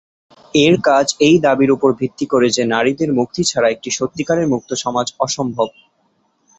[0.55, 5.07] এর কাজ এই দাবির উপর ভিত্তি করে যে "নারীদের মুক্তি ছাড়া, একটি সত্যিকারের মুক্ত সমাজ
[5.19, 5.69] অসম্ভব।"